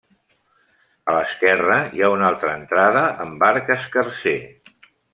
[1.13, 4.39] A l'esquerra hi ha una altra entrada amb arc escarser.